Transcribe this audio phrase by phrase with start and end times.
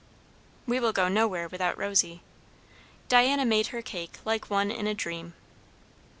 [0.65, 2.23] "We will go nowhere without Rosy."
[3.07, 5.35] Diana made her cake like one in a dream.